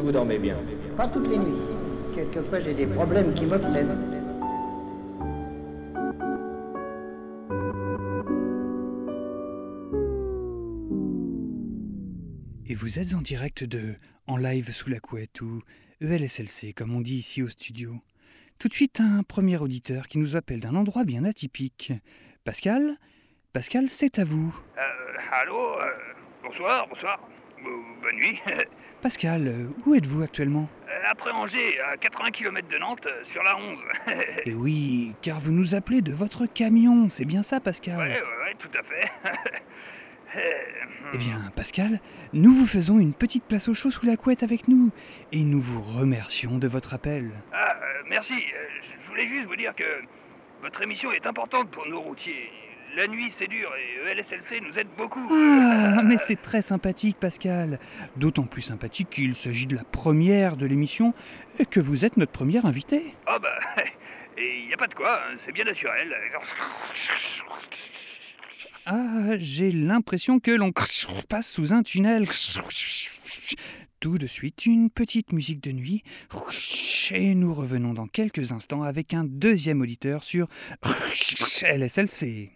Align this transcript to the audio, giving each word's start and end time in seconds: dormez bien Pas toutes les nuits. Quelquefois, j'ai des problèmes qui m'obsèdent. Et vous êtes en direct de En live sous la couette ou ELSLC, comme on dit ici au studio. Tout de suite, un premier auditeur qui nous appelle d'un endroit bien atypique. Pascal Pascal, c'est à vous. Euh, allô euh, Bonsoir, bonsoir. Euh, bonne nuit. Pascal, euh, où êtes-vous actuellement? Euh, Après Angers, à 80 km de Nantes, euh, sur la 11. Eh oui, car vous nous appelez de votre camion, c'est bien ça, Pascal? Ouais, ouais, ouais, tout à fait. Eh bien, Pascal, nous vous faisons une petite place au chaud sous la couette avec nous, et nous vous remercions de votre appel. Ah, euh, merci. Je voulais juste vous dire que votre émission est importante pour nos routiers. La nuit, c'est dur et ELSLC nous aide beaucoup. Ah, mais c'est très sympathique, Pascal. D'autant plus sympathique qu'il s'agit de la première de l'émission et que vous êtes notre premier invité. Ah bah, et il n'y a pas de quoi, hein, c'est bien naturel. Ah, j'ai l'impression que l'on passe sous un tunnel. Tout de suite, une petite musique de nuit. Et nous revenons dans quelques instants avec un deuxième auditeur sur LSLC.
dormez 0.00 0.38
bien 0.38 0.56
Pas 0.96 1.08
toutes 1.08 1.28
les 1.28 1.38
nuits. 1.38 1.60
Quelquefois, 2.14 2.60
j'ai 2.60 2.74
des 2.74 2.86
problèmes 2.86 3.34
qui 3.34 3.44
m'obsèdent. 3.44 4.14
Et 12.66 12.74
vous 12.74 12.98
êtes 12.98 13.14
en 13.14 13.20
direct 13.20 13.64
de 13.64 13.94
En 14.26 14.36
live 14.36 14.72
sous 14.72 14.88
la 14.88 15.00
couette 15.00 15.40
ou 15.40 15.60
ELSLC, 16.00 16.72
comme 16.74 16.94
on 16.94 17.00
dit 17.00 17.16
ici 17.16 17.42
au 17.42 17.48
studio. 17.48 18.00
Tout 18.58 18.68
de 18.68 18.74
suite, 18.74 19.00
un 19.00 19.22
premier 19.22 19.58
auditeur 19.58 20.08
qui 20.08 20.18
nous 20.18 20.36
appelle 20.36 20.60
d'un 20.60 20.74
endroit 20.74 21.04
bien 21.04 21.24
atypique. 21.24 21.92
Pascal 22.44 22.96
Pascal, 23.52 23.88
c'est 23.88 24.18
à 24.18 24.24
vous. 24.24 24.52
Euh, 24.76 24.80
allô 25.30 25.78
euh, 25.78 25.84
Bonsoir, 26.42 26.88
bonsoir. 26.88 27.20
Euh, 27.64 28.02
bonne 28.02 28.16
nuit. 28.16 28.40
Pascal, 29.04 29.46
euh, 29.48 29.66
où 29.84 29.94
êtes-vous 29.94 30.22
actuellement? 30.22 30.66
Euh, 30.88 30.92
Après 31.10 31.30
Angers, 31.30 31.78
à 31.92 31.98
80 31.98 32.30
km 32.30 32.66
de 32.68 32.78
Nantes, 32.78 33.04
euh, 33.04 33.22
sur 33.30 33.42
la 33.42 33.54
11. 33.58 33.78
Eh 34.46 34.54
oui, 34.54 35.12
car 35.20 35.40
vous 35.40 35.52
nous 35.52 35.74
appelez 35.74 36.00
de 36.00 36.10
votre 36.10 36.46
camion, 36.46 37.06
c'est 37.10 37.26
bien 37.26 37.42
ça, 37.42 37.60
Pascal? 37.60 37.98
Ouais, 37.98 38.04
ouais, 38.08 38.14
ouais, 38.14 38.54
tout 38.58 38.70
à 38.78 38.82
fait. 38.82 39.12
Eh 41.12 41.18
bien, 41.18 41.38
Pascal, 41.54 42.00
nous 42.32 42.52
vous 42.52 42.66
faisons 42.66 42.98
une 42.98 43.12
petite 43.12 43.44
place 43.44 43.68
au 43.68 43.74
chaud 43.74 43.90
sous 43.90 44.04
la 44.06 44.16
couette 44.16 44.42
avec 44.42 44.68
nous, 44.68 44.90
et 45.32 45.44
nous 45.44 45.60
vous 45.60 45.80
remercions 45.82 46.56
de 46.58 46.66
votre 46.66 46.94
appel. 46.94 47.30
Ah, 47.52 47.76
euh, 47.76 48.02
merci. 48.08 48.32
Je 49.04 49.10
voulais 49.10 49.28
juste 49.28 49.46
vous 49.46 49.54
dire 49.54 49.74
que 49.76 49.84
votre 50.62 50.82
émission 50.82 51.12
est 51.12 51.26
importante 51.26 51.70
pour 51.70 51.86
nos 51.86 52.00
routiers. 52.00 52.50
La 52.96 53.08
nuit, 53.08 53.32
c'est 53.36 53.48
dur 53.48 53.68
et 53.74 54.10
ELSLC 54.12 54.60
nous 54.60 54.78
aide 54.78 54.86
beaucoup. 54.96 55.26
Ah, 55.32 56.02
mais 56.04 56.16
c'est 56.16 56.40
très 56.40 56.62
sympathique, 56.62 57.16
Pascal. 57.18 57.80
D'autant 58.16 58.44
plus 58.44 58.62
sympathique 58.62 59.10
qu'il 59.10 59.34
s'agit 59.34 59.66
de 59.66 59.74
la 59.74 59.82
première 59.82 60.56
de 60.56 60.64
l'émission 60.64 61.12
et 61.58 61.66
que 61.66 61.80
vous 61.80 62.04
êtes 62.04 62.16
notre 62.16 62.30
premier 62.30 62.64
invité. 62.64 63.02
Ah 63.26 63.40
bah, 63.40 63.58
et 64.38 64.60
il 64.60 64.68
n'y 64.68 64.74
a 64.74 64.76
pas 64.76 64.86
de 64.86 64.94
quoi, 64.94 65.20
hein, 65.22 65.36
c'est 65.44 65.50
bien 65.50 65.64
naturel. 65.64 66.14
Ah, 68.86 69.36
j'ai 69.38 69.72
l'impression 69.72 70.38
que 70.38 70.52
l'on 70.52 70.70
passe 70.70 71.48
sous 71.48 71.72
un 71.72 71.82
tunnel. 71.82 72.28
Tout 73.98 74.18
de 74.18 74.26
suite, 74.26 74.66
une 74.66 74.90
petite 74.90 75.32
musique 75.32 75.62
de 75.62 75.72
nuit. 75.72 76.04
Et 77.10 77.34
nous 77.34 77.52
revenons 77.52 77.92
dans 77.92 78.06
quelques 78.06 78.52
instants 78.52 78.82
avec 78.82 79.14
un 79.14 79.24
deuxième 79.24 79.80
auditeur 79.80 80.22
sur 80.22 80.46
LSLC. 81.62 82.52